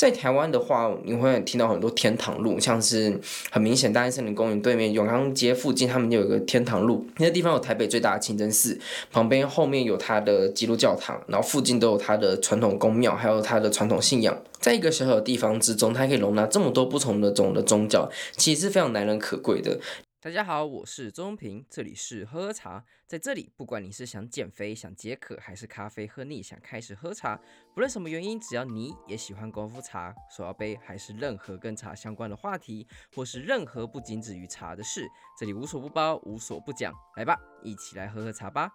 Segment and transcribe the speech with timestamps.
[0.00, 8.80] 在台湾的话，你会听到很多天堂路，像是很明显大安森林公园对面永康街附近，他们就有一个天堂路，那个地方有台北最大的清真寺，
[9.12, 14.34] 旁边后面有它的基督教堂，然后附近都有它的传统宫庙，还有它的传统信仰。
[14.58, 18.08] 在一个小小的地方之中，它可以容纳这么多不同的种的宗教，
[18.38, 19.78] 其实是非常难能可贵的。
[20.22, 22.84] 大家好，我是钟平，这里是喝茶。
[23.06, 27.40] 在这里，不管你是想减肥、想解渴，还是咖啡喝腻想开始喝茶，
[27.72, 35.08] 不论什么原因，只要你也喜欢功夫茶、手摇杯，还是任何跟茶相关的话题，或是任何不仅止于茶的事，
[35.38, 36.92] 这里无所不包，无所不讲。
[37.16, 38.70] 来吧，一起来喝喝茶吧。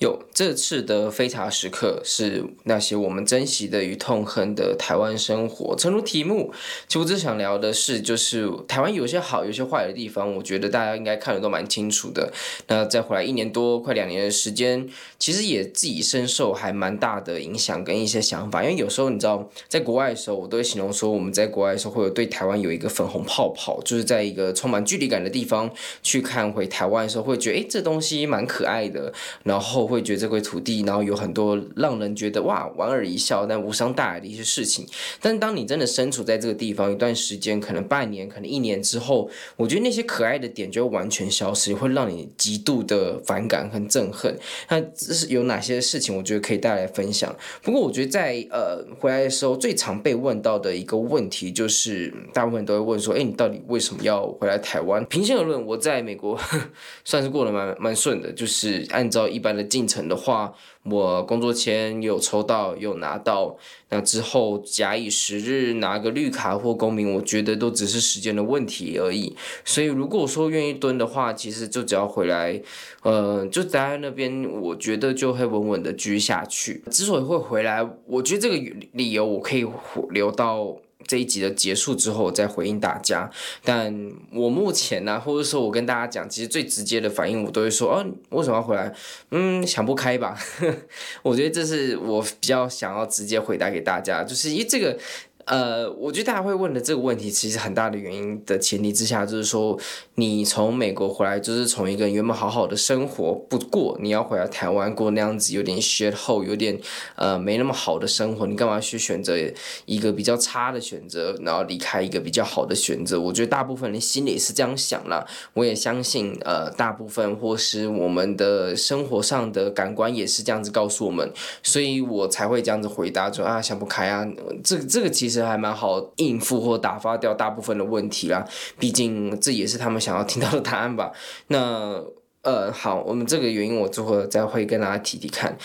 [0.00, 5.76] 有这次的非茶时刻是那些我们珍惜的与痛恨的台湾生活。
[5.76, 6.52] 诚如题目，
[6.88, 10.34] 其实我只想聊的是，就是台湾有些好，有些坏的地方。
[10.34, 12.32] 我觉得大家应该看得都蛮清楚的。
[12.66, 14.88] 那再回来一年多，快两年的时间，
[15.18, 18.64] 其实也自己深受还蛮大的影响跟一些想法。
[18.64, 25.70] 因为有时候你知道，在国外的时候，我都会形容说，我们在国外的时候会有对台湾有一个粉红泡泡，就是在一个充满距离感的地方
[26.02, 29.12] 去看回台湾的时候，会觉得诶，这东西蛮可爱的，
[29.44, 29.83] 然后。
[29.84, 34.86] 我会觉得这块土地，然后有很多让人觉得哇，莞尔一笑但无伤大雅的一些事情。
[35.20, 44.34] 但当你真的身处在这个地方一段时间，可能半年，可能一年之后，我觉得那些可爱的点就会完全消失，会让你极度的反感和憎恨。
[44.70, 46.16] 那这是有哪些事情？
[46.16, 47.36] 我觉得可以带来分享。
[47.62, 56.40] 不过我觉得在呃回来的时候，最常被问到的一个问题就是，大部分都会问说：“哎，你到底为什么要回来台湾？”平心而论，我在美国
[57.04, 59.62] 算是过得蛮蛮顺的，就是按照一般的。
[59.74, 63.56] 进程的话，我工作签有抽到，有拿到。
[63.88, 69.34] 那之后假以时日，拿个绿卡或公民，我觉得都只是时间的问题而已。
[69.64, 72.62] 所以如果说愿意蹲的话，其实就只要回来，
[73.02, 76.84] 呃，就待在那边，我觉得就会稳稳的居下去。
[76.92, 78.56] 之所以会回来，我觉得这个
[78.92, 79.66] 理由我可以
[80.10, 80.76] 留到。
[81.14, 83.30] 这一集的结束之后，再回应大家。
[83.62, 88.92] 但我目前呢、或者说我跟大家讲，其实最直接的反应，我都会说：哦，为什么要回来？
[89.30, 90.36] 嗯，想不开吧？
[91.22, 94.98] 我觉得这是我比较想要直接回答给大家，就是因为这个。
[95.46, 99.78] 呃，我觉得大家会问的这个问题，其实很大的原因的前提之下，就是说
[100.14, 106.80] 你从美国回来，就是从一个原本好好的生活不过，你要回来台湾过那样子有点 shit hole，有点
[107.16, 109.36] 呃没那么好的生活，你干嘛去选择
[109.84, 113.20] 一个比较差的选择，然后离开一个比较好的选择？
[113.20, 121.30] 我觉得大部分人心里是这样想啦，我也相信呃大部分或是我们的生活上的感官也是这样子告诉我们，
[121.62, 124.26] 所以我才会这样子回答说啊想不开啊，
[124.62, 125.33] 这这个其实。
[125.34, 128.46] 其实还蛮好应付或打发掉大部分的问题啦，
[128.78, 131.10] 毕竟这也是他们想要听到的答案吧。
[131.48, 132.00] 那
[132.42, 135.58] 呃，好，我们这个原因我之后再会跟大家提提看。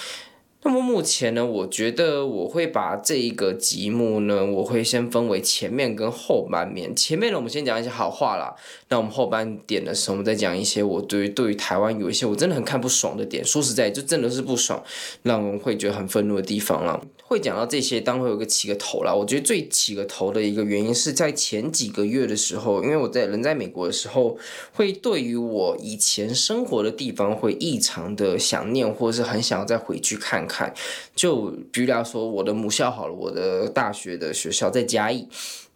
[0.61, 6.93] 那么目前呢，我觉得我会把这一个节目呢，我会先分为前面跟后半面。
[6.93, 8.53] 前面呢，我们先讲一些好话啦。
[8.89, 13.43] 那我们后半点的时候，我们再讲一些我对于对于台湾有一些我真的很看不爽的点。
[13.43, 14.83] 说实在，就真的是不爽，
[15.23, 16.99] 让人会觉得很愤怒的地方啦。
[17.23, 19.15] 会讲到这些，当会有个起个头啦。
[19.15, 24.37] 我觉得最起个头的一个原因是在前几个月的时候，因为我在人在美国的时候，
[24.73, 30.48] 会对于我以前生活的地方会异常的想念，或者是很想要再回去看。
[30.49, 30.73] 看，
[31.15, 35.29] 就比如来说，我的母校好了，我的大学的学校在嘉义。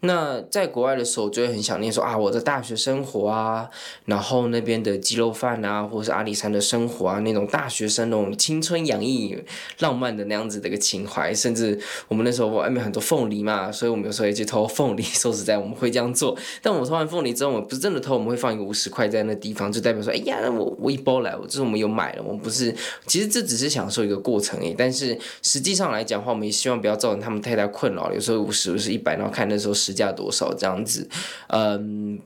[0.05, 3.69] 那在国外的时候，就会很想念说啊，我的大学生活啊，
[4.03, 9.33] 然后那边的鸡肉饭啊，或者是阿里山的生活啊，那种大学生那种青春洋溢、
[9.79, 15.01] 浪漫的那样子的一个情怀，甚至我们那时候外面很多凤梨嘛，所以我们有时候也去偷凤梨。
[15.01, 16.37] 说实在，我们会这样做。
[16.61, 22.75] 但我们偷完凤梨之后，我们不是真的偷，我们会放一个五十块在那地方，就代表说，哎呀，我我一包来，我就是我们有买了，我们不是，
[23.07, 24.75] 其实这只是享受一个过程诶。
[24.77, 28.13] 但是实际上来讲的话，我们也希望不要造成他们太大困扰。
[28.13, 29.92] 有时候五十，有时候一百，然后看那时候十。
[29.93, 31.07] 价多少这样子，
[31.47, 32.19] 嗯。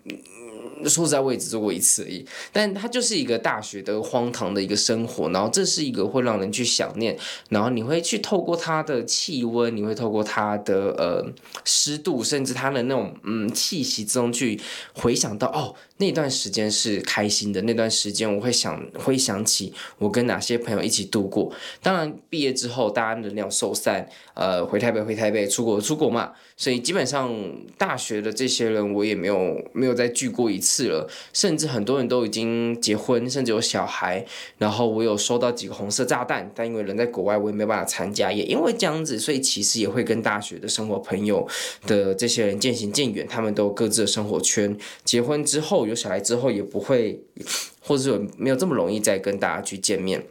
[0.86, 2.24] 说实在，我也只做过一次而已。
[2.54, 7.18] 但它就是一个大学的荒唐的一个生活，然后这是一个会让人去想念，
[7.50, 11.26] 然后你会去透过它的气温，你会透过它的呃
[11.66, 14.60] 湿度，甚至它的那种嗯气息之中去
[14.94, 21.52] 回想到哦，那段时间是开心的，那段时间我会想会想起我跟哪些朋友一起度过。
[21.82, 27.34] 当然毕业之后，大家能量受散，呃，回台北回台北，出国出国嘛，所以基本上
[27.78, 30.88] 大学的这些人我也没有没有再聚过一次。
[30.88, 34.26] 了，甚至很多人都已经结婚，甚至有小孩。
[34.60, 38.32] 然后我有收到几个红色炸弹，但因为人在国外，我也没办法参加。
[38.32, 41.48] 也因为这样子，所以其实也会跟大学的生活朋友
[41.88, 43.26] 的这些人渐行渐远。
[43.28, 47.22] 他们都各自的生活圈，结婚之后有小孩之后，也不会，
[47.80, 50.26] 或者说没有这么容易再跟大家去见面。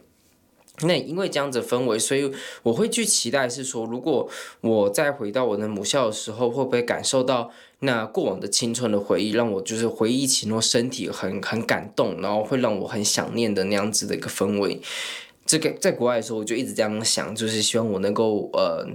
[0.81, 2.31] 那因为这样子氛围，所以
[2.61, 4.29] 我会去期待是说，如果
[4.61, 7.49] 我再回到我的母校的时候，会不会感受到
[7.79, 14.79] 那过往的青春的回忆，让我就是回忆起那身体很很感动，然后会让我很想念的那样子的一个氛围。
[15.47, 18.87] 这个在国外的时候，我就一直这样想，就是希望我能够呃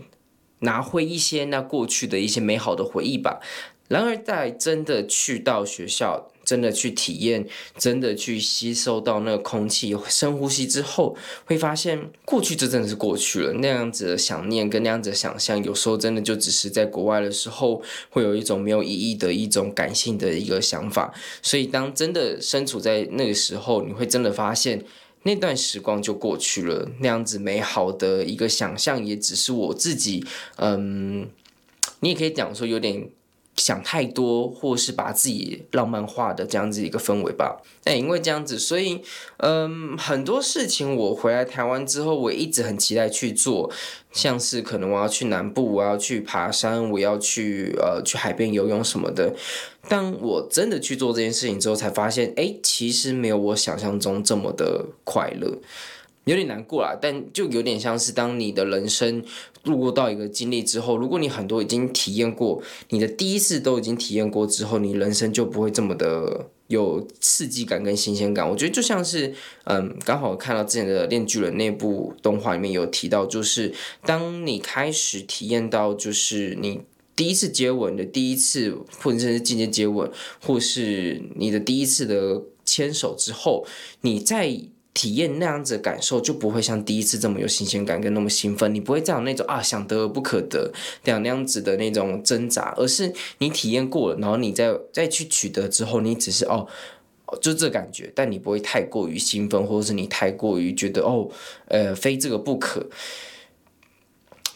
[0.60, 3.40] 拿回一些那过去的一些美好的回忆吧。
[3.88, 11.16] 然而，在真的去到学校，真的去体验，真的去吸收到那个空气，深呼吸之后，
[11.46, 13.54] 会发现过去这真的是过去了。
[13.54, 21.14] 那样子的想念跟那样子的想象，有时候真的就只是在国外的时候，会有一种没有意义的一种感性的一个想法。
[21.40, 24.84] 所以，当真的身处在那个时候，你会真的发现
[25.22, 26.86] 那段时光就过去了。
[27.00, 30.22] 那样子美好的一个想象，也只是我自己，
[30.56, 31.26] 嗯，
[32.00, 33.08] 你也可以讲说有点。
[33.56, 37.60] 想太多，或是把自己浪漫化的这样子一个氛围吧。
[37.84, 39.00] 哎，因为这样子，所以，
[39.38, 43.70] 嗯，很多事情我回来台湾之后，我一直很期待去做，
[44.12, 49.34] 像是可能我要去南部，我要去爬山，我要去呃去海边游泳什么的。
[49.88, 55.58] 当我真的去做这件事情之后，才发现，哎，其实没有我想象中这么的快乐。
[56.24, 59.24] 有点难过啦，但就有点像是当你的人生
[59.64, 68.48] 路过到一个经历之后，如果你很多已经体验过，你的第一次都已经体验过之后，你人生就不会这么的有刺激感跟新鲜感。
[68.48, 69.34] 我觉得就像是，
[69.64, 73.72] 嗯，刚好看到之前的《链锯人》那部动画里面有提到，就是
[74.06, 76.82] 当你开始体验到，就是你
[77.16, 80.08] 第一次接吻的第一次，或者是间接接吻，
[80.40, 83.66] 或是你的第一次的牵手之后，
[84.02, 84.60] 你在。
[84.94, 90.70] 体验那样子的感受，就不会像第一次这么有新鲜感跟那么兴奋，你不会再有那种啊想得而不可得
[91.02, 96.68] 这样那样子的那种挣扎，而是你体验过了，然后你再再去取得之后，你只是哦，
[97.40, 101.28] 就这感觉，但你不会太过于兴奋，或者是你太过于觉得哦，
[101.68, 102.86] 呃，非这个不可。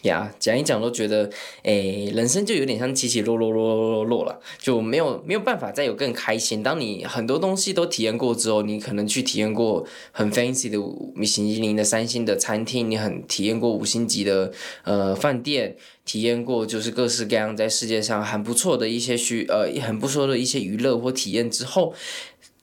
[0.03, 1.29] 呀，讲一讲都觉得，
[1.63, 6.61] 诶，人生就有点像起起落落落落落落了，就没有没有办法再有更开心。
[6.61, 10.77] 当你很多东西都体验过之后，你可能去体验过很 fancy 的
[11.15, 14.51] 米其林的三星的餐厅，你很体验过五星级的
[14.83, 21.93] 呃饭店，体验过就是各式各样在世界上很不错的一些需呃很不错的一些娱乐或体验之后。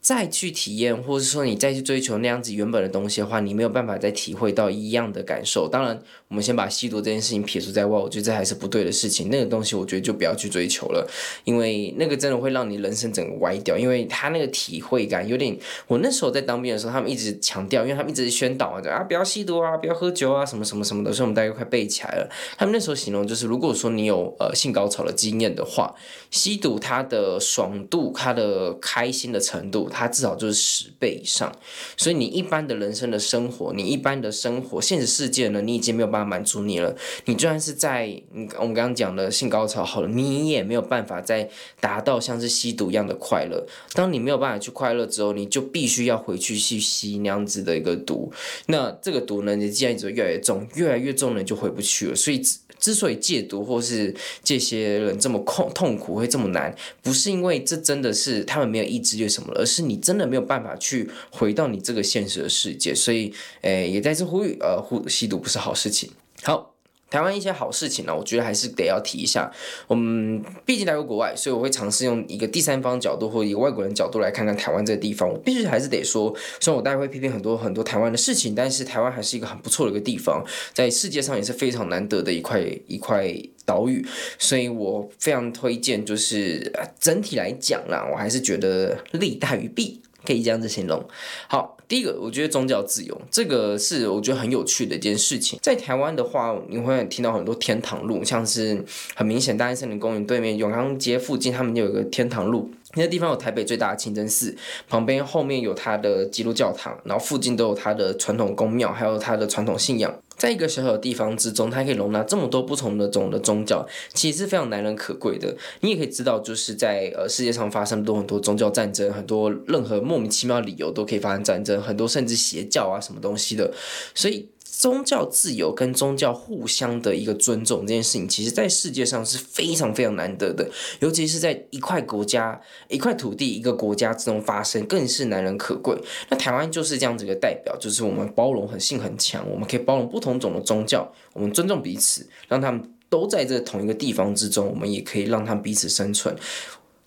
[0.05, 5.67] 再去体验，或者说你再去追求那样子原本的东西的话，你没有办法再体会到一样的感受。
[5.67, 5.99] 当然，
[6.29, 9.31] 我们先把吸毒这件事情撇除在外，我觉得这还是不对的事情。
[9.31, 11.09] 那个东西，我觉得就不要去追求了，
[11.45, 13.79] 因为那个真的会让你人生整个歪掉。
[13.79, 22.29] 因为他那个体会感有点，我那时候在当兵的时候，他们一直强调，因为他们一直宣导啊，啊不要吸毒啊，不要喝酒啊，什么什么什么的，所以我们大概快背起来了。
[22.59, 25.95] 他们那时候形容就是，如果说你有呃性高潮的经验的话，
[26.31, 29.89] 吸毒它的爽度、它的开心的程度。
[29.95, 31.55] 它至少就是十倍以上，
[31.97, 36.97] 所以你一般的人生的生活，你一般的生活，现实世界呢，你已经没有办法满足你了。
[37.27, 41.49] 你就算是在，嗯，我们刚刚讲的性高潮好了，你也没有办法再
[41.79, 43.65] 达到像是吸毒一样的快乐。
[43.93, 48.33] 当你没有办法去快乐之后，你就必须要回去去吸那样子的一个毒。
[48.67, 52.17] 那这个毒呢，你既然一直越来越重，越来越重呢，就回不去了。
[52.17, 52.43] 所以。
[52.85, 62.95] 之所以戒毒或是这些人这么痛痛苦会这么难，不是因为这真的是他们没有意志力什么，而是你真的没有办法去回到你这个现实的世界。
[62.95, 63.33] 所以，
[63.63, 66.11] 诶，也再次呼吁，呃，呼吸毒不是好事情。
[66.43, 66.74] 好。
[67.15, 69.49] 台湾一些好事情呢，我觉得还是得要提一下。
[69.87, 75.29] 我们毕竟来过国外，所以我会尝试用一个第三方角度或一个外国人角度来看看台湾这个地方。
[75.29, 83.33] 我必须还是得说，虽然我待会会批评很多很多台湾的事情，但是台湾还是一个很不错的一个地方，在世界上也是非常难得的一块一块
[83.65, 84.05] 岛屿。
[84.37, 90.01] 所以我非常推荐，就是整体来讲啦，我还是觉得利大于弊。
[90.27, 91.07] 可以这样子形容。
[91.49, 95.59] 好，第一个，我觉得宗教自由这个是我觉得很有趣的一件事情。
[95.63, 102.71] 在台湾的话，你会听到很多天堂路，像是很明显大安森林公园对面永康街附近，他们就有一个天堂路。
[102.97, 104.57] 那个地方有台北最大的清真寺，
[104.89, 110.15] 旁边后面有它的基督教堂，然后附近都有它的传统宫庙，还有它的传统信仰。
[110.45, 115.57] 在一个小小的地方之中，它可以容纳这么多不同的种的宗教，其实是非常难能可贵的。
[115.81, 123.73] 你也可以知道，就是在呃世界上发生多很多宗教战争，很多任何莫名其妙的理由都可以发生战争，很多甚至邪教啊什么东西的，
[124.15, 124.47] 所以。
[124.77, 130.69] 宗教自由跟宗教互相的一个尊重这件事情，其实在世界上是非常非常难得的，
[131.01, 135.97] 尤其是在一块国家、一块土地、一个国家之中发生，更是难能可贵。
[136.29, 146.37] 那台湾就是这样子一个代表，就是我们包容很性很强，我们可以包容不同种的宗教，我们尊重彼此，让他们都在这同一个地方之中，我们也可以让他们彼此生存。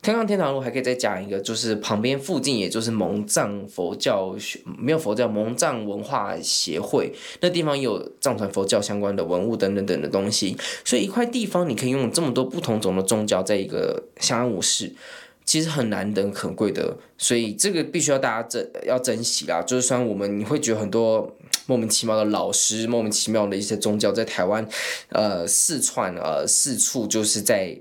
[0.08, 7.12] 香港天堂路还可以再讲一个，就是旁边附近，也就是蒙藏佛教学没有佛教蒙藏文化协会，
[7.42, 14.96] 那地方有藏传佛教相关的文物等等等的东西，所以一块地方你可以拥有这么多不同种的宗教，在一个相安无事，
[15.44, 19.62] 其实很难得可贵的，所以这个必须要大家珍要珍惜啦。
[19.62, 21.36] 就是虽然我们你会觉得很多
[21.66, 24.66] 莫名其妙的老师，莫名其妙的一些宗教在台湾，
[25.10, 27.78] 呃，四川呃四处就是在。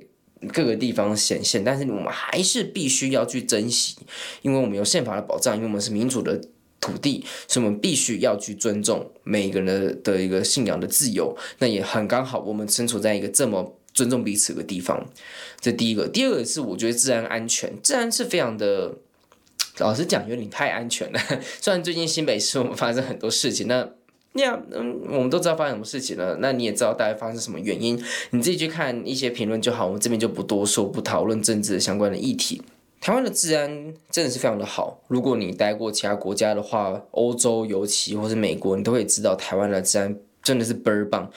[0.52, 3.96] 各个地方显现，但是我们还是必须要去珍惜，
[4.42, 6.40] 因为我们有宪法的保障，因为我们是民主的
[6.80, 11.36] 土地，所以我们必须要去尊重每一个人的的一个信仰的自由。
[11.58, 15.06] 那也很刚好，我们身处在一个这么尊重彼此的地方。
[15.60, 18.94] 这第一个，第二个是我觉得治安安全，治安是非常的，
[19.78, 21.18] 老实讲有点太安全了。
[21.60, 23.95] 虽然最近新北市我们发生很多事情，那。
[24.36, 28.00] 那，嗯，我们都知道发生什么事情了，那你也知道大概发生什么原因，
[28.30, 29.86] 你自己去看一些评论就好。
[29.86, 32.62] 我们这边就不多说，不讨论政治相关的议题。
[33.00, 41.30] 台湾的治安真的是非常的好，如果你待过其他国家的话，欧洲尤其或是美国，你都会知道台湾的治安真的是倍儿棒。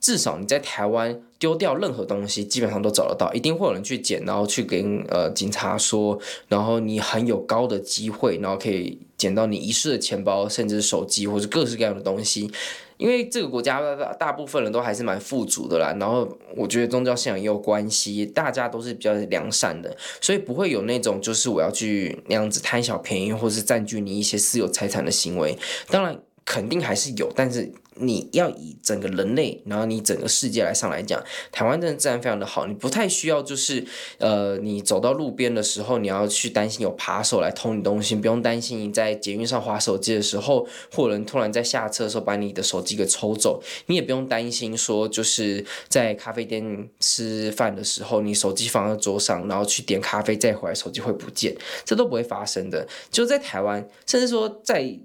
[0.00, 12.50] 至少你在台湾丢掉任何东西，基本上都找得到，一定会有人去捡，然后去跟呃警察说，然后你很有高的机会，然后可以捡到你遗失的钱包，甚至手机或者各式各样的东西。
[12.96, 16.26] 因为这个国家大大部分人都还是蛮富足的啦，然后
[16.56, 25.58] 我觉得宗教信仰也有关系，大家都是比较良善的，所以不会有那种就是我要去那样子贪小便宜或是占据你一些私有财产的行为。
[25.90, 27.70] 当然肯定还是有，但是。
[27.98, 33.84] 你要以整个人类，然后你整个世界来上来讲，台湾真的治安非常的好，你不太需要就是，
[34.18, 52.86] 呃，你走到路边的时候，你要去担心有扒手来偷你东西，不用担心你在捷运上滑手机的时候，或者人突然在下车的时候把你的手机给抽走，你也不用担心说就是在咖啡店吃饭的时候，你手机放在桌上，然后去点咖啡再回来手机会不见，这都不会发生的。
[53.10, 54.98] 就在台湾，甚至说在。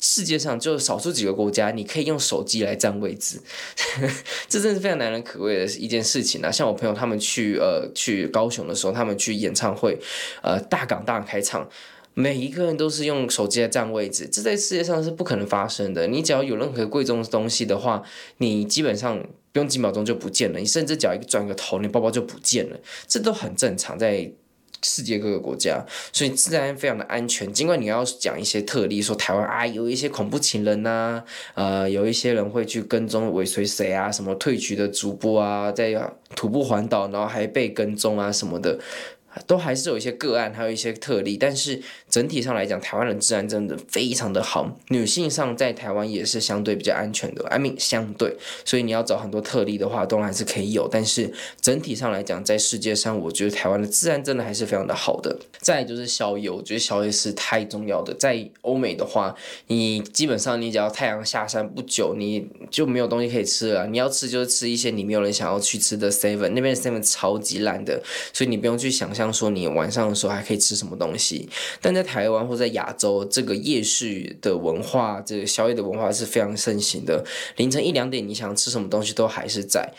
[0.00, 3.38] 世界上就少数几个国家，你可以用手机来占位置，
[4.48, 6.50] 这真是非常难能可贵的一件事情啊！
[6.50, 9.98] 像我朋友他们去呃去高雄的时候，他们去演唱会，
[10.42, 11.68] 呃大港大开场，
[12.14, 16.06] 每一个人都是用手机来占位置，这在世界上是不可能发生的。
[16.06, 18.02] 你只要有任何贵重的东西的话，
[18.38, 23.98] 你基本上不用几秒钟就不见了，你甚至只要一个转个头，你包包就不见了，这都很正常。
[23.98, 24.32] 在
[24.82, 27.52] 世界各个国家，所以自然非常的安全。
[27.52, 35.94] 尽管你要讲一些特例，说台湾啊有一些恐怖情人呐、啊，呃，有一些人会去跟踪尾随谁啊，什么退局的主播啊，在
[36.34, 38.78] 徒步环岛，然后还被跟踪啊什么的。
[39.46, 44.76] 都还是有一些个案，还有一些特例，但是整体上来讲，台湾的治安真的非常的好。
[44.88, 50.88] 女性上在台湾也是相对比较安全的，I mean 相对，所以你要找很多特例的话，当然还是可以有。
[50.90, 55.38] 但是整体上来讲，在世界上，我觉得台湾的治安真的还是非常的好的。
[55.60, 58.12] 再就是宵夜，我觉得宵夜是太重要的。
[58.14, 59.34] 在欧美的话，
[59.68, 63.86] 你基本上你只要太阳下山不久，你就没有东西可以吃了。
[63.86, 69.19] 你要吃就是吃一些你没有人想要去吃的 seven，那边的 seven 超级烂的，所以你不用去想象。
[69.20, 71.48] 像说你晚上的时候还可以吃什么东西，
[71.80, 77.24] 但在台湾或在亚洲，这个夜市的文化，这个宵夜的文化是非常盛行的。
[77.56, 79.92] 凌晨一两点，你想吃什么东西都还是在，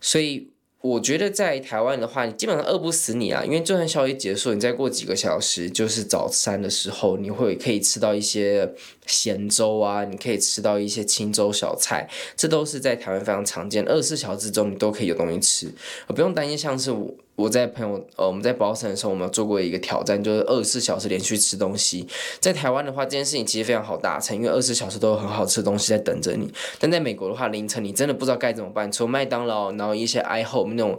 [0.00, 0.48] 所以。
[0.84, 8.70] 我觉得在台湾的话，你基本上饿不死你啊，因为就算宵夜结束，你再过几个小时，就是早餐的时候，你会可以吃到一些
[9.06, 12.06] 咸粥啊，你可以吃到一些清粥小菜，
[12.36, 15.72] 这都是在台湾非常常见，二十四小时中你都可以有东西吃，
[16.08, 16.58] 不用担心。
[16.58, 22.06] 像是我我在朋友呃我们在保山的时候，我们做过一个挑战，就是二十四小时连续吃东西。
[22.38, 26.52] 在台湾的话，这件事情其实非常好达成，因为二十四小时都有很好吃的东西在等着你。
[26.78, 30.74] 但在美国的话，凌晨你真的不知道该怎么办，除了麦当劳，然后一些 i home。
[30.74, 30.98] 那种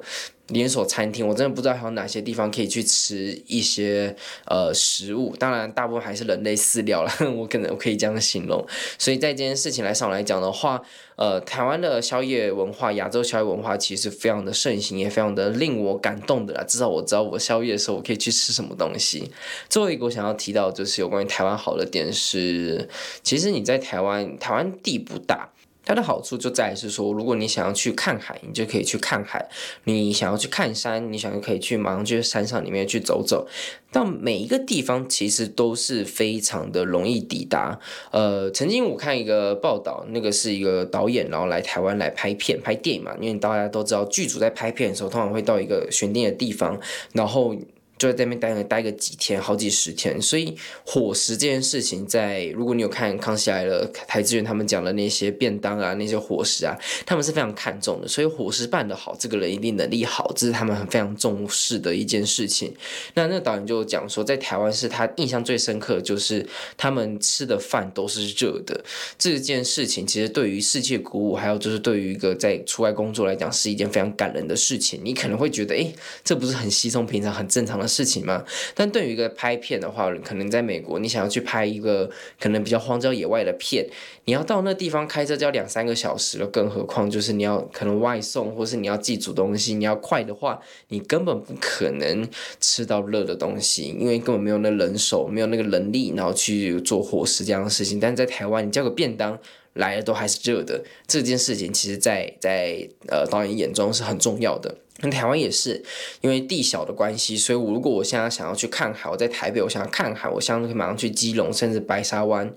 [0.50, 5.36] 连锁餐厅，我真的不知道还有哪些地方可以去吃一些呃食物。
[5.38, 8.64] 当然，大部分还是人类饲料了， 我可能我可以这样形容。
[9.00, 10.80] 所以在这件事情来上来讲的话，
[11.16, 16.64] 呃，台湾的宵夜文化，亚洲宵夜文化其实非常的盛行，也非常的令我感动的啦。
[16.64, 19.32] 至少我知道我宵夜的时候我可以去吃什么东西。
[19.68, 22.88] 最后一个我想要提到就是有关于台湾好的点是，
[23.24, 25.50] 其实你在台湾，台湾地不大。
[25.86, 29.40] 它的好处就在于是说，如果你想要去看海，你就可以去看海；
[29.84, 33.48] 你想要去看山，你想要可以去马上去山上里面去走走。
[33.92, 37.80] 到每一个地方其实都是非常的容易抵达。
[38.12, 43.16] 呃，曾经我看一个报道，那个是一个导演，然后来台湾来拍片、拍电影嘛。
[43.22, 46.78] 因为大家都知道，剧组在拍片的时候，通常会到一个选定的地方，
[47.14, 47.56] 然后。
[47.98, 50.22] 就在那边待个待个几天，好几十天。
[50.22, 58.08] 所以伙食这件事情在，如果你有看《康熙来了》台资源他们讲的那些便当啊，那些伙食啊，他们是非常看重的。
[58.08, 62.74] 所以伙食办得好，这个人一定能力好，这是他们很非常重视的一件事情。
[63.14, 66.46] 那那导演就讲说，在台湾是他印象最深刻就是
[66.78, 68.84] 他们吃的饭都是热的。
[69.18, 75.00] 这件事情其实对于世界鼓舞，还有就是对于一个在出外工作来讲，是一件非常感人的事情。
[75.04, 78.44] 你可能会觉得，诶，这不是很稀松平常、很正常的事情嘛？
[78.74, 83.88] 但对于一个拍片的话，可能在美国，你想要去拍一个可能比较荒郊野外的片，
[84.26, 92.28] 你要到那地方开车就要两三个小时了，更何况就是你要可能外送，或是你要自己煮东西，你要快的话，你根本不可能
[92.60, 98.00] 吃到热的东西，因为根本没有那人手，没有那个能力，然后去做伙食这样的事情。
[98.00, 99.38] 但是在台湾，你叫个便当
[99.74, 104.78] 来了都还是热的，这件事情其实在在呃导演眼中是很重要的。
[105.00, 105.84] 那台湾也是，
[106.22, 112.50] 因为地小的关系，所以我如果我现在想要去看海，我在台北，我想要看海，我现在可以马上去基隆，甚至白沙湾，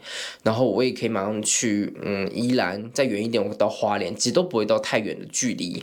[0.45, 5.83] 然后我也可以马上去嗯宜兰，再远一点我到花莲，其实都不会到太远的距离，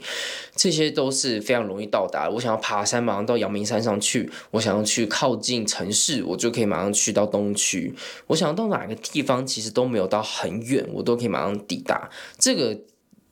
[0.55, 2.29] 这些都是非常容易到达。
[2.29, 7.93] 我想要爬山，马上到阳明山上去；我想要去靠近城市，我就可以马上去到东区。
[8.27, 12.09] 我想到哪个地方，其实都没有到很远，我都可以马上抵达。
[12.39, 12.79] 这个。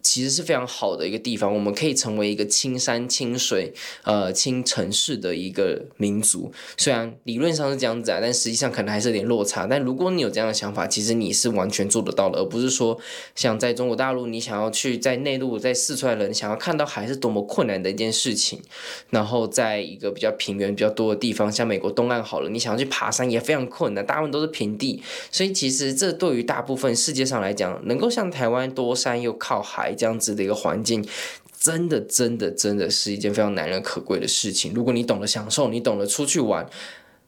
[0.03, 6.51] 其实是非常好的一个地方，我们可以成为一个青山亲水、呃亲城市的一个民族。
[6.77, 9.65] 虽然理论上是这样子啊，但实际上可能还是有点落差。
[9.65, 13.00] 但如果你有这样的想法，其实你是完全做得到的，而不是说
[13.33, 18.62] 像在中国大陆，你想要去在内陆、在四川人想要看到海是多么困难的一件事情。
[19.10, 25.01] 然后在一个比较平原比较多的地方，像美国东岸好了，你想要去爬山也非常困难，大部分都是平地。
[25.31, 29.92] 所以其实这对于大部分世界上来讲，能够像台湾多山又靠海。
[29.93, 31.05] 这样子的一个环境，
[31.59, 34.73] 真的，真的，真的是一件非常难能可贵的事情。
[34.73, 36.67] 如果你懂得享受，你懂得出去玩，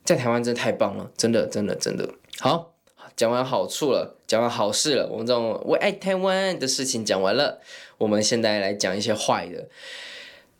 [0.03, 2.10] 在台湾真的太棒了，真的，真的，真的。
[2.39, 2.74] 好，
[3.15, 7.62] 讲完好处了，讲完好事了，我们这种我爱台湾的事情讲完了，
[7.98, 9.69] 我们现在来讲一些坏的。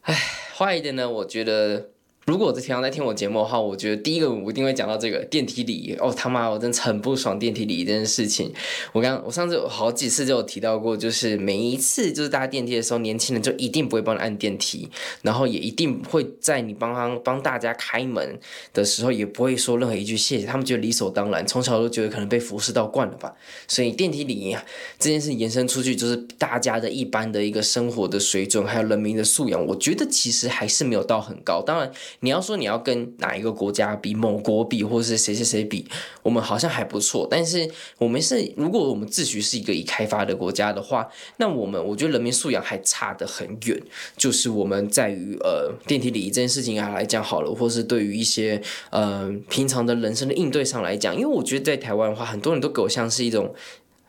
[0.02, 0.14] 唉，
[0.56, 1.90] 坏的呢，我觉得。
[2.26, 5.94] 如果我在平常在听我节目的话，我觉得第一个我一定会讲到这个电梯礼仪。
[6.00, 8.52] 哦，他妈，我真的很不爽电梯礼仪这件事情。
[8.94, 14.90] 我刚我上次有好几次就有提到过，就是每一次就是搭电梯的时候，年轻人就一定不会帮你按电梯，
[15.22, 18.40] 然后也一定会在你帮他帮大家开门
[18.74, 23.32] 的时候，也不会说任何一句谢谢，他们觉得理所当然，从小都觉得可能被服侍到惯了吧。
[23.68, 24.58] 所以电梯礼仪
[24.98, 31.62] 这件事延伸出去，就是大家的一般的一个生活的水准，还有人民的素养，我觉得其实还是没有到很高。
[31.62, 31.92] 当然。
[32.22, 35.86] 你要说你要跟哪一个国家比，某国比，或是谁谁谁比，
[36.24, 37.28] 我们好像还不错。
[37.30, 43.82] 但是我们是，如果我们自诩是一个已开发的国家的话，那我们我觉得人民素养还差得很远。
[44.18, 53.54] 就是我们在于呃电梯礼仪这件事情啊来讲好了，或是对于一些呃平常的人生的应对上来讲，因为我觉得在台湾的话，很多人都给我像是一种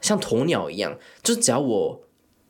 [0.01, 2.06] 像鸵鸟一样，就只要我。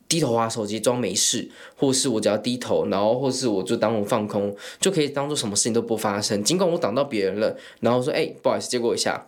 [0.07, 6.43] 低头玩手机装没事，或是我只要低头，然后或是我就当我放空，就可以当做什么事情都不发生。
[6.43, 9.27] 尽管我挡到别人了，然后说：“哎，不好意思，借过一下。”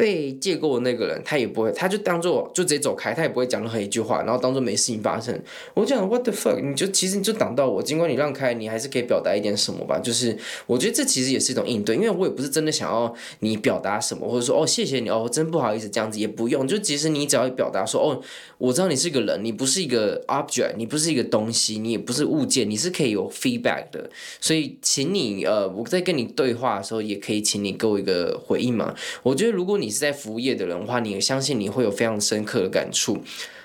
[0.00, 5.38] 被借过那个人，他也不会，他就当做就直接走开，他也不会讲任何一句话，然后当做没事情发生。
[5.74, 6.58] 我讲 What the fuck？
[6.58, 9.98] 你就其实你就挡到我，尽管你让开，你还是可以表达一点什么吧。
[9.98, 10.34] 就是
[10.66, 16.66] 我觉得这其实也是一种应对，因为我也不是真的想要你表达什么，或者说哦谢谢你哦，真不好意思这样子也不用。
[16.66, 18.22] 就其实你只要表达说哦，
[18.56, 24.08] 我知道你是个人，你不是一个 object，你不是一个东西，你也不是物件，你是可以有 feedback 的。
[24.40, 28.94] 所以请你呃，我在跟你对话的时候，也可以请你给我一个回应嘛。
[29.22, 33.20] 我觉得如果你你是在服务业的人的话，你相信你会有非常深刻的感触。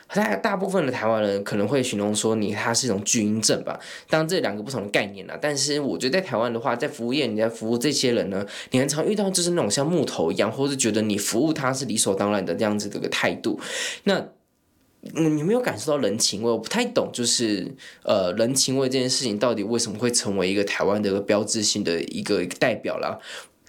[0.07, 5.37] 大大部分的台湾人可能会形容说你他是一种巨婴症吧，当然这两个不同的概念啦。
[5.39, 13.59] 但是我觉得在台湾的话，在服务业你在服务这些人呢，你很常遇到就是那种像木头一样，或是觉得你服务他是理所当然的这样子的一个态度。
[14.05, 14.25] 那
[15.01, 16.49] 你没有感受到人情味？
[16.49, 23.19] 我不太懂，就是呃人情味这件事情到底为什么会成为一个台湾的一个标志性的一个一个代表啦？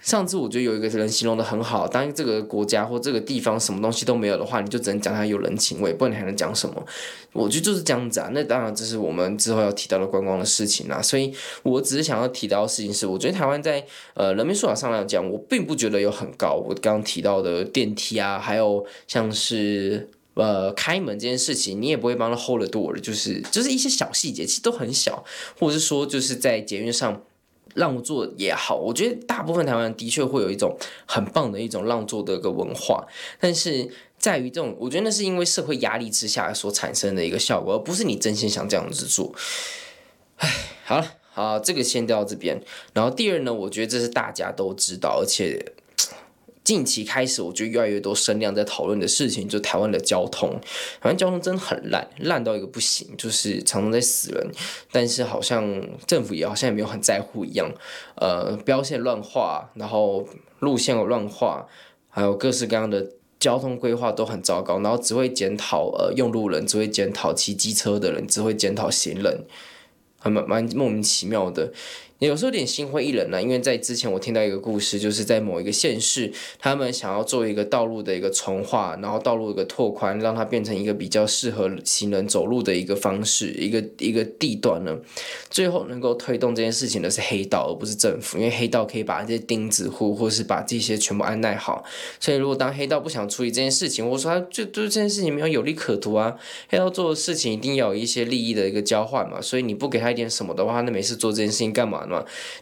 [0.01, 6.85] 上次我觉得有一个人形容得很好，当这个国家或这个地方什么东西都没有的话，你就只能讲它有人情味，不然你还能讲什么？
[7.33, 8.29] 我觉得就是这样子啊。
[8.31, 11.01] 那当然这是我们之后要提到的观光的事情啦。
[11.01, 11.33] 所以
[11.63, 16.53] 我只是想要提到的事情是，我觉得台湾在呃人民素养上来讲，我并不觉得有很高。
[16.53, 25.25] 我刚刚提到的电梯啊，还有像是呃开门这件事情，你也不会帮他 hold the door 的，就是就是一些小细节，其实都很小，
[25.59, 27.21] 或者是说就是在捷运上。
[27.77, 33.07] 让座也好，我觉得大部分台湾的确会有一种很棒的一种让座的一个文化，
[33.39, 39.33] 但是在于这种，我觉得那是因为社会压力之下所产生的一个效果，而不是你真心想这样子做。
[40.37, 40.49] 唉，
[40.83, 41.13] 好了。
[41.31, 42.59] 好，这个先到这边。
[42.93, 45.73] 然后第二呢，我觉得这是大家都知道，而且。
[46.67, 50.49] 近期开始，我觉得越来越多声量在讨论的事情，就台湾的交通。
[50.99, 54.51] 台湾交通真的很烂，烂到一个不行，就是常常在死人。
[54.91, 57.71] 但是好像政府也好像也没有很在乎一样。
[58.15, 60.27] 呃，标线乱画，然后
[60.59, 61.65] 路线有乱画，
[62.09, 64.81] 还有各式各样的交通规划都很糟糕。
[64.81, 69.45] 然后只会检讨呃用路人，只会检讨骑机车的人，只会检讨行人，
[70.19, 71.71] 还蛮蛮莫名其妙的。
[72.19, 84.97] 有时候有点心灰意冷呢，因为在之前我听到一个故事，就是在某一个县市，他们想要做一个道路的一个重划，然后道路一个拓宽，让它变成一个比较适合行人走路的一个方式，一个一个地段呢。
[85.51, 91.83] 最后能够推动这件事情的是黑道，而不是政府，因为黑道可以把这些钉子户或是把这些全部安奈好。
[92.19, 96.35] 所以如果当黑道不想处理这件事情，或者说他就就这件事情没有有利可图啊，
[96.67, 99.39] 黑道做的事情一定要有一些利益的一个交换嘛。
[99.39, 102.05] 所以你不给他一点什么的话，那没事做这件事情干嘛？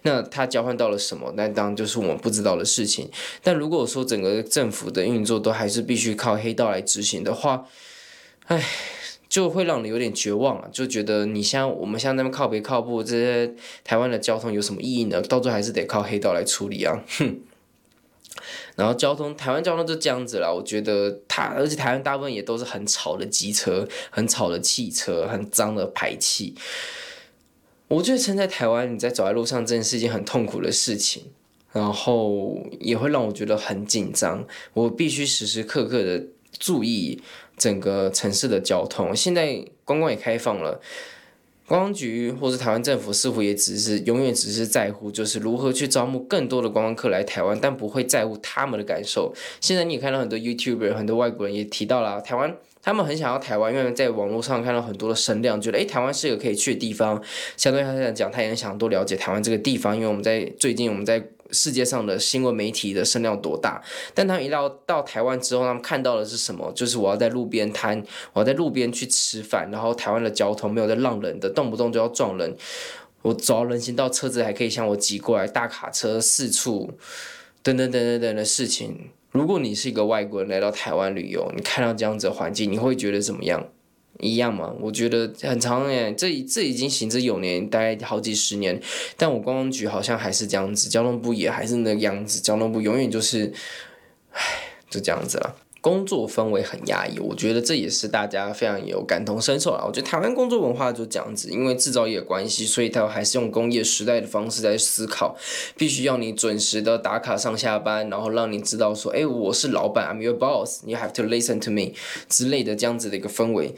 [0.04, 1.34] 那他交换到了什么？
[1.36, 3.10] 那当然就是我们不知道的事情。
[3.44, 7.66] 但如果说整个政府的运作都还是必须靠黑道来执行的话，
[8.48, 8.64] 唉，
[9.28, 10.70] 就会让你有点绝望啊！
[10.72, 13.54] 就觉得你像我们像那边靠北靠步，这些
[13.84, 15.22] 台湾的交通有什么意义呢？
[15.22, 17.04] 到最后还是得靠黑道来处理啊！
[17.18, 17.40] 哼。
[18.76, 20.54] 然后交通，台湾交通就这样子了。
[20.54, 26.54] 我觉得它，而且台湾大部分也都是很吵的机车，很吵的汽车，很脏的排气。
[27.88, 31.26] 我觉得撑在台湾，你在走在路上，真的是一件很痛苦的事情，
[31.72, 34.46] 然后也会让我觉得很紧张。
[34.74, 36.26] 我必须时时刻刻的
[36.58, 37.22] 注意
[37.58, 39.16] 整个城市的交通。
[39.16, 40.82] 现在观光也开放了，
[41.68, 49.32] 观光局或是台湾政府似乎也只是永远只是在乎，就是如何去招募更多的观光客来台湾，但不会在乎他们的感受。
[49.62, 52.58] 现在你也看到很多 YouTuber，很多外国人也提到了台湾。
[52.86, 57.20] 他们很想要台湾，因为在网络上看到很多的声量，觉得诶，台湾是个可以去的地方。
[57.58, 63.82] 相对他来讲，他也很想多了解台湾这个地方，因为我们在最近我们在世界上的新闻媒体的声量多大。
[64.14, 66.72] 但他们一到到台湾之后，他们看到的是什么？
[66.76, 72.56] 就是我要在路边摊，我要在路边去吃饭，然后台湾的交通没有在让人的，动不动就要撞人。
[73.24, 76.92] 我走到人行道，车子还可以向我挤过来，大卡车四处，
[77.64, 79.10] 等等等等等的事情。
[79.36, 83.68] 如果你是一个外国人来到台湾旅游，你看到这样子的环境，你会觉得怎么样？
[84.22, 84.74] 一样吗？
[84.80, 88.82] 我觉得很长远，这这已经行之有年，大概好几十年。
[89.18, 93.52] 但我公安局好像还是这样子，交通部也还是那个样子，交通部永远就是，
[94.32, 94.42] 唉，
[94.90, 95.54] 就这样子了。
[95.86, 99.86] 工作氛围很压抑，我觉得这也是大家非常有感同身受啊。
[99.86, 105.38] 我觉得台湾工作文化就这样子，因为制造业关系，所以它还是用工业时代的方式在思考，
[105.78, 111.92] 必须要你准时的打卡上下班，然后让你知道说，哎，我是老板，I'm your boss，you have to listen to me
[112.28, 113.76] 之类的这样子的一个氛围。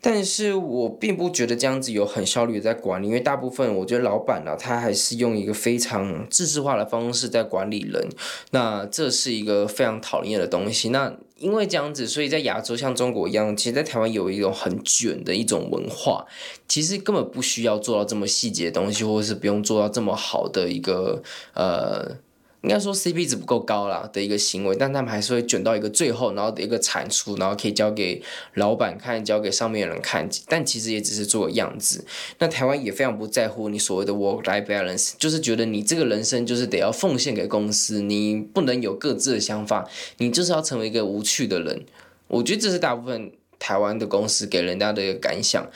[0.00, 8.08] 但是我并不觉得这样子有很效率的在管理，因为大部分我觉得老板呢、他还是用一个非常制式化的方式在管理人，
[8.52, 10.88] 那这是一个非常讨厌的东西。
[10.88, 16.24] 那因为这样子，所以在亚洲像中国一样，其实，在台湾有一种很卷的一种文化，
[16.66, 21.22] 其实根本不需要做到这么细节的东西，或者是不用做到这么好的一个
[21.54, 22.16] 呃。
[22.62, 28.22] 应该说 CP 值不够高啦的一个行为，但他们还是会卷到一个最后，然后的一个产出，然后可以交给
[28.54, 32.04] 老板看，交给上面的人看，但其实也只是做个样子。
[32.38, 41.86] 那台湾也非常不在乎你所谓的 work-life balance，就是觉得你这个人生就是得要奉献给公司，你不能有各自的想法，你就是要成为一个无趣的人。
[42.28, 45.66] 我觉得这是大部分台湾的公司给人家的一个感想。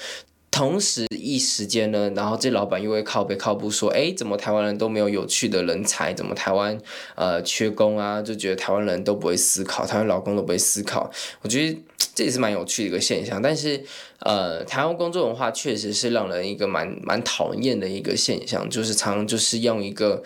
[0.54, 6.14] 同时一时间呢，然后这老板又会靠北靠步说，哎，怎么台湾人都没有有趣的人才？
[6.14, 6.78] 怎么台湾
[7.16, 8.22] 呃缺工啊？
[8.22, 11.10] 就觉得台湾人都不会思考，台湾劳工都不会思考。
[11.42, 11.82] 我觉得
[12.14, 13.42] 这也是蛮有趣的一个现象。
[13.42, 13.82] 但是
[14.20, 20.22] 呃，台湾工作文化确实是让人一个蛮蛮讨厌的一个现象，就是常常就是用一个。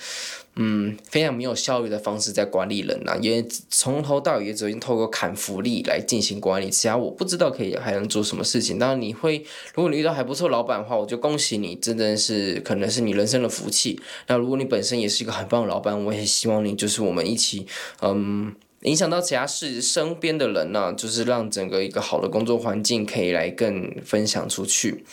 [0.60, 3.40] 嗯，非常没有效率的方式在管理人呐、也
[3.70, 8.76] 从头到尾也只能透过砍福利来进行管理，其他我不知道可以还能做什么事情。
[8.76, 9.38] 当然你会，
[9.72, 14.00] 如果你遇到还不错老板的话，我就恭喜你，真的是可能是你人生的福气。
[14.26, 17.64] 那如果你本身也是一个很棒的老板，我也希望你就是我们一起，
[18.02, 25.04] 嗯，影响到其他事身边的人呢、就是让整个一个好的工作环境可以来更分享出去。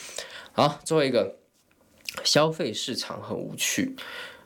[0.53, 1.35] 好，最后一个，
[2.23, 3.95] 消费市场很无趣。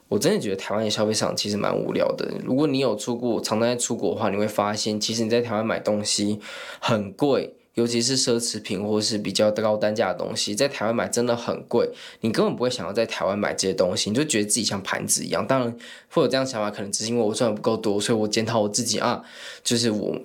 [0.09, 2.27] 我真的觉得台湾的消费市场其实蛮无聊的。
[2.43, 6.39] 如果你有出过，常常在出国的话，你会发现，其实你在台湾买东西
[6.79, 11.87] 很贵，尤其是奢侈品或是比较高单价的东西，在台湾买真的很贵。
[12.21, 15.45] 你根本不会想要在台湾买这些东西，你就觉得自己像盘子一样。
[15.45, 15.77] 当然
[16.09, 19.23] 会有这样想法，可能只是因为我赚的不够多，所以我检讨我自己啊，
[19.63, 20.17] 就是我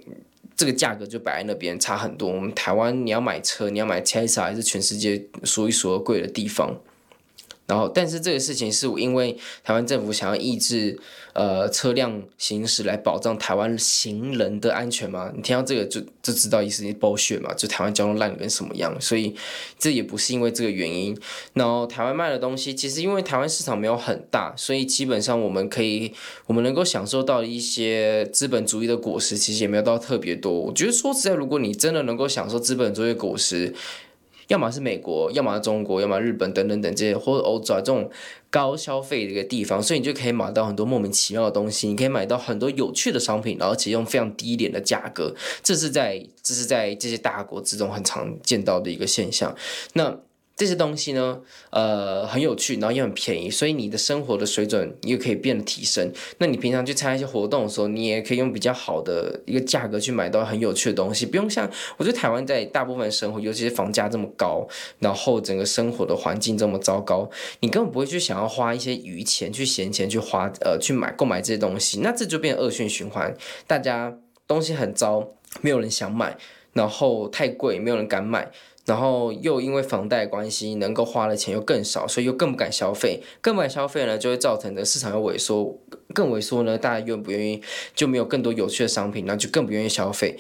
[0.57, 2.31] 这个价格就摆在那边差很多。
[2.31, 6.75] 我们台湾你要买车，你要买 Tesla 还是全世界数一数二贵的地方。
[7.67, 10.99] 然后，但是这个事情是因为台湾政府想要抑制
[11.33, 15.33] 呃车辆行驶来保障台湾行人的安全吗？
[15.35, 18.95] 你听到这个就就知道意思是 bullshit 嘛，就台湾交通烂的跟什么样？
[19.01, 19.35] 所以
[19.79, 21.17] 这也不是因为这个原因。
[21.55, 26.13] 然后台湾卖的东西，其实因为台湾市场没有很大，所以基本上我们可以
[26.47, 30.53] 我们能够享受到一些资本主义的果实，其实也没有到特别多。
[30.53, 33.75] 我觉得说实在，如果你真的能够享受资本主义果实，
[34.49, 38.11] 要么是美国，要么是中国，要么日本等等等这些，或者欧洲啊这种
[38.51, 49.55] 高消费的一个地方，所以你就可以买到很多莫名其妙的东西，你可以买到很多有趣的商品，然后且用非常低廉的价格，这是在这是在这些大国之中很常见到的一个现象。
[49.95, 50.19] 那
[50.57, 51.41] 这些东西呢，
[51.71, 56.13] 呃，很有趣，然后也很便宜，所以你的生活的水准也可以变得提升。
[56.39, 64.65] 那你平常去参加一些活动的时候，你也可以用比较好的一个价格去买到很有趣的东西，不用像我觉得台湾在大部分生活，尤其是房价这么高，
[65.01, 73.37] 然后整个生活的环境这么糟糕，你根本不会去想要花一些余钱去闲钱去花呃去买购买这些东西，那这就变恶性循环，
[73.67, 76.37] 大家东西很糟，没有人想买，
[76.75, 78.53] 然后太贵，没有人敢买。
[78.85, 85.79] 然后又因为房贷关系，能够花的钱又更少，所以又更不敢消费，更不敢消费呢，就会造成的市场又萎缩，
[86.13, 87.63] 更萎缩呢，大家愿不愿意，
[87.95, 90.37] 就没有更多有趣的商品，那就更不愿意消费。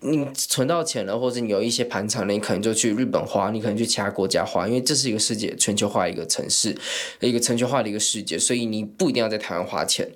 [0.00, 6.76] 你存到钱了，或者你有一些盘缠了，你可能就去日本花，你可能去其他国家花，因为这是一个世界全球化一个城市，
[7.18, 10.08] 一个全球化的一个世界，所以你不一定要在台湾花钱。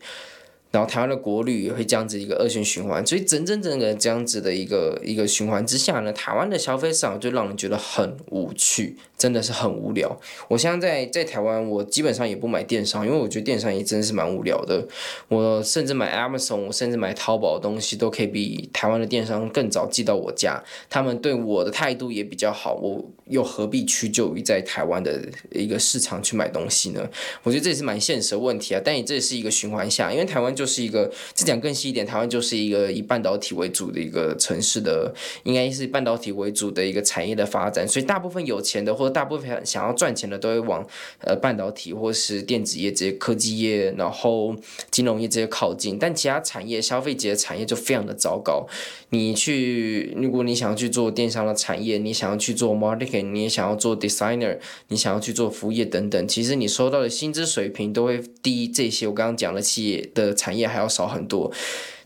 [0.75, 10.15] 然后台湾的国旅也会这样子一个恶性循环，所以整整整个这样子的一个一个循环之下呢，台湾的消费市场就让人觉得很无趣，真的是很无聊。
[10.49, 14.87] 我现在在在台湾，我基本上也不买电商，因为我觉得电商也真的是蛮无聊的。
[15.29, 25.19] 我甚至买 Amazon，我甚至买淘宝的东西都可以比台湾的电商更早寄到我家，他们对我的态度也比较好，我又何必屈就于在台湾的
[25.51, 27.09] 一个市场去买东西呢？
[27.43, 30.67] 我觉得这也是蛮现实的问题啊，但也这也是一个循环下，因为台湾就。
[30.75, 40.87] 是一个，再讲更细一点，台湾就是一个以半导体为主的一个城市的，应该是半导体为主的一个产业的发展，所以大部分有钱的或大部分想要赚钱的都会往
[41.21, 44.55] 呃半导体或是电子业这些科技业，然后
[44.91, 48.67] 金融业这些靠近，但其他产业消费级的产业就非常的糟糕。
[49.11, 59.07] 你去，如果你想要去做电商的产业，你想要去做 marketing，你也想要做 designer，你想要去做服务业等等，其实你收到的薪资水平都会低这些。
[59.07, 61.53] 我刚刚讲的企业的产业还要少很多。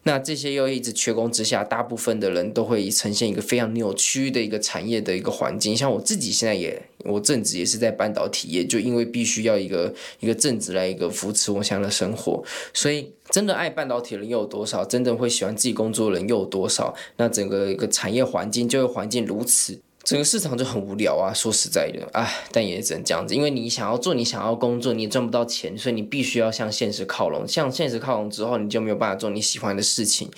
[0.04, 5.76] 那这些又一直缺工之下，大部分的人都会呈现一个非常扭曲的一个产业的一个环境。
[5.76, 12.42] 像我自己现在也，我正职也是在半导体业，就因为必须要一个一个正职来一个扶持我想的生活，
[12.74, 14.84] 所以真的爱半导体的人又有多少？
[14.84, 16.94] 真的会喜欢自己工作的人又有多少？
[17.16, 19.80] 那整个一个产业环境，就业环境如此。
[20.04, 27.46] 整个市场就很无聊啊，说实在的，唉，但也只能这样子，因为你想要做你想要工作，你也赚不到钱，所以你必须要向现实靠拢。
[27.46, 30.30] 向现实靠拢之后，你就没有办法做你喜欢的事情，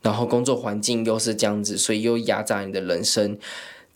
[0.00, 3.36] 然后工作环境又是这样子，所以又压榨你的人生。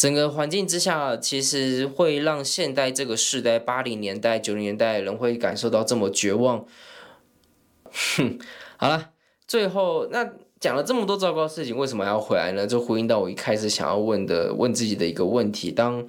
[0.03, 6.67] 整个环境之下，其实会让现代这个世代，八零年代、九零年代的人会感受到这么绝望。
[8.17, 8.37] 哼，
[8.77, 9.11] 好了，
[9.47, 10.33] 最后那。
[10.59, 12.65] 讲了这么多糟糕事情，为什么要回来呢？
[12.65, 16.07] 就呼应到我一开始想要问的、问自己的一个问题：当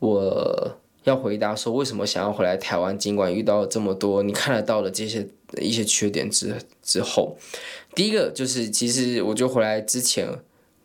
[0.00, 5.28] 我要回答说为什么想要回来台湾，尽管遇到了这么多你看得到的这些
[5.60, 7.36] 一些缺点之之后，
[7.94, 10.28] 第一个就是其实我就回来之前。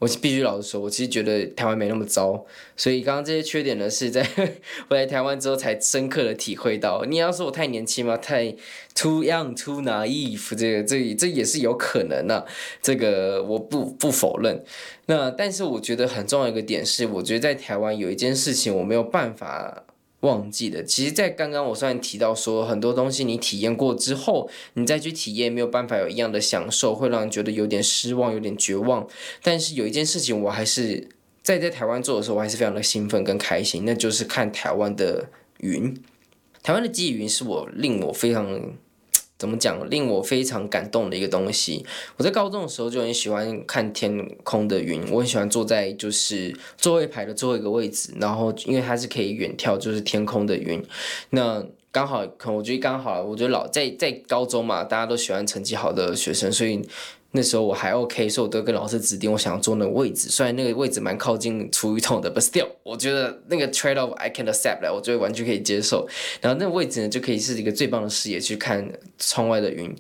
[0.04, 4.28] 我必须老实说，我其实觉得台湾没那么糟，所以刚刚这些缺点呢，是在
[4.90, 7.06] 我来台湾之后才深刻的体会到。
[7.06, 8.18] 你要说我太年轻吗？
[8.18, 8.54] 太
[8.94, 12.46] too young, too naive，这个这这也是有可能的，
[12.82, 14.62] 这个我不不否认。
[15.06, 19.86] 那但是我觉得很重要一个点是，我觉得在台湾有一件事情我没有办法。
[20.24, 29.08] 忘记了，其实，在刚刚我虽然提到说很多东西你体验过之后，你再去体验没有办法有一样的享受，会让人觉得有点失望、有点绝望。
[29.42, 31.08] 但是有一件事情，我还是
[31.42, 35.96] 在在台湾做的时候，我还是非常的兴奋跟开心，那就是看台湾的云。
[36.62, 38.74] 台湾的积雨云是我令我非常。
[39.44, 39.78] 怎么讲？
[39.90, 41.86] 令我非常感动的一个东西。
[42.16, 50.82] 我在高中的时候就很喜欢看天空的云，我很喜欢坐在就是座位排的最后一个位置，然后因为它是可以远眺就是天空的云。
[51.32, 56.82] 那刚好，可我觉得刚好，我觉得老在在高中嘛，大家都喜欢成绩好的学生，所以。
[57.36, 66.08] 那时候我还 OK，所以我都跟老师指定我想要坐那个位置，虽然那个位置蛮靠近厨余桶的，but still，我觉得那个 trade off I can accept，我觉得完全可以接受。
[66.42, 69.96] 然后那个位置呢，就可以是一个最棒的视野去看窗外的云。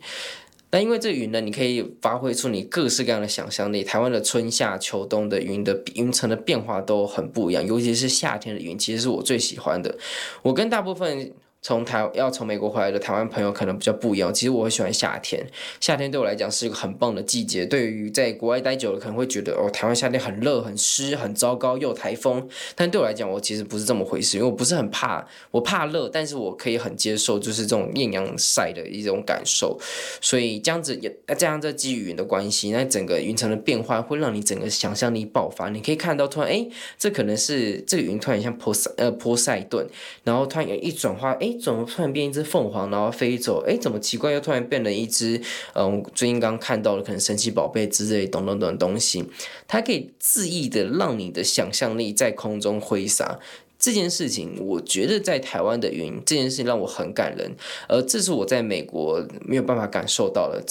[0.69, 3.83] 但因为这云呢，你可以发挥出你各式各样的想象力。
[3.83, 9.97] 台湾的春夏秋冬的云的云层的变化都很不一样，尤其是夏天的云，其实是我最喜欢的。
[10.43, 11.33] 我跟大部分。
[11.63, 14.33] 从台要从美国回来的台湾朋友可能比较不一样。
[14.33, 15.41] 其实我很喜欢夏天，
[15.79, 17.65] 夏天对我来讲是一个很棒的季节。
[17.65, 22.45] 对于在国外待久了，可能会觉得哦，台湾夏天很热、很湿、很糟糕，又有台风。
[22.75, 29.79] 但对我来讲，我其实不是这么回事，因为我不是很怕，我怕热，但是我可以很接受，就是这种艳阳晒的一种感受。
[30.19, 35.69] 所以这样子也加上这积雨云的关系，那整个云层的变换会让你整个想象力爆发。
[35.69, 39.87] 你可以看到突然，哎，这可能是这个云突然像波塞呃波塞顿，
[40.25, 41.52] 然后突然有一转化，哎。
[41.53, 43.63] 怎么突然变一只凤凰，然后飞走？
[43.67, 44.31] 哎，怎么奇怪？
[44.31, 45.41] 又突然变了一只，
[45.73, 49.25] 嗯，最近刚看到的可能神奇宝贝之类等等等东西，
[49.67, 53.39] 它可以恣意的让你的想象力在空中挥洒。
[53.77, 57.51] 这件事情，我觉得在台湾的云，这件事情让我很感人，
[57.89, 60.63] 而这是我在美国没有办法感受到的。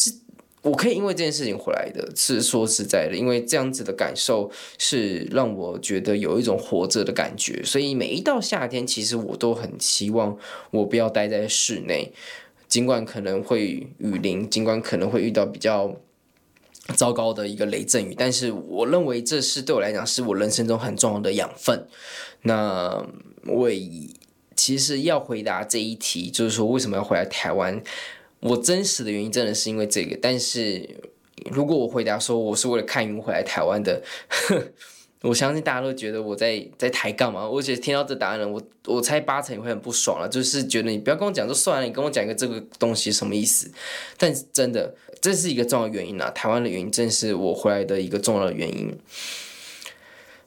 [0.62, 4.48] 我可以因为这件事情回来的，是说实在的，因为这样子的感受
[4.78, 10.38] 是让我觉得有一种活着的感觉，所以每一到夏天，其实我都很希望
[10.70, 12.12] 我不要待在室内，
[12.68, 15.96] 尽管可能会雨淋，尽管可能会遇到比较
[16.94, 21.88] 糟糕的一个雷阵雨，但是我认为这是对我来讲是我人生中很重要的养分。
[22.42, 23.04] 那
[23.46, 23.68] 我
[24.54, 27.82] 其实要回答这一题，就是说为什么要回来台湾？
[28.42, 30.88] 我真实的原因真的是因为这个，但是
[31.50, 34.02] 如果我回答说我是为了看云回来台湾的，
[35.22, 37.48] 我相信大家都觉得我在在抬杠嘛。
[37.48, 43.70] 我觉得听到这答案了，我我猜八成也会很不爽了，就是觉得你不要跟我讲就算了，你跟我讲一个这个东西什么意思？
[44.18, 48.98] 但是真的，这是一个重要原因啊，台湾的原因正是我回来的一个重要的原因。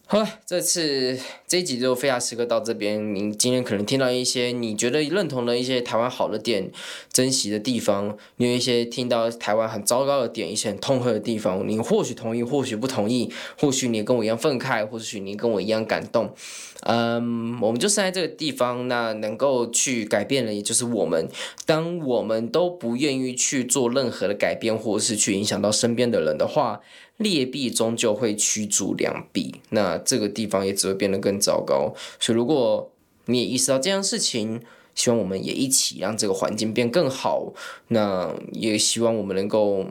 [0.08, 1.18] 好了，这次
[1.56, 3.16] 这一集就非常时刻到这边。
[3.16, 6.70] 您今天可能听到一些你觉得认同的一些台湾好的点、
[7.14, 16.36] 珍惜的地方，你有一些听到台湾很糟糕的点、一些很痛恨的地方，你或许同意，或许不同意，或许你跟我一样愤慨，或许你跟我一样感动。
[16.82, 21.30] 嗯，我们就是在这个地方，那能够去改变的，也就是我们。
[21.66, 26.82] 当我们都不愿意去做任何的改变，或是去影响到身边的人的话。
[27.18, 31.94] 劣币终究会驱逐良币，那这个地方也只会变得更糟糕。
[32.20, 32.92] 所以，如果
[33.26, 34.62] 你也意识到这样事情，
[34.94, 37.54] 希望我们也一起让这个环境变更好。
[37.90, 39.86] 那也希望我们能够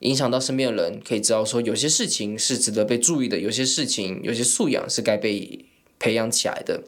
[0.00, 5.64] 影响到身边的人，可以知道说有些事情是值得被注意的，有些事情、有些素养是该被
[5.98, 6.82] 培养起来的。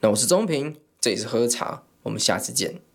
[0.00, 2.89] 那我是钟平，这里是喝茶，我们下次见。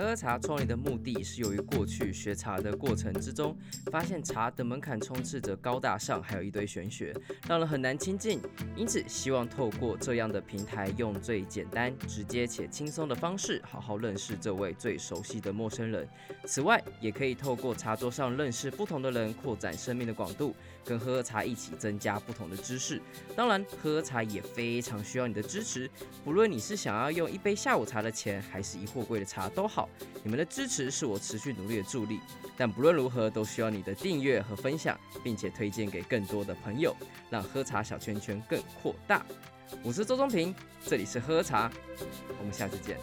[0.00, 3.54] 喝喝茶创立的目的是由于过去学茶的过程之中，
[3.92, 7.14] 发现茶的门槛充斥着高大上，还有一堆玄学，
[7.46, 8.40] 让人很难亲近。
[8.74, 16.08] 因此，希望透过这样的平台，用最简单、直接且轻松的方式，好好认识这位最熟悉的陌生人。
[16.46, 20.56] 此外，也可以透过茶桌上认识不同的人，扩展生命的广度。
[20.82, 23.00] 跟喝喝茶一起增加不同的知识，
[23.36, 25.88] 当然喝喝茶也非常需要你的支持。
[26.24, 29.89] 不论你是想要用一杯下午茶的钱，还是一货柜的茶都好，
[30.22, 32.20] 你们的支持是我持续努力的助力。
[32.56, 36.94] 但不论如何，都需要你的订阅和分享，并且推荐给更多的朋友，
[37.30, 39.24] 让喝茶小圈圈更扩大。
[39.82, 41.70] 我是周宗平，这里是喝喝茶，
[42.38, 42.98] 我们下次见。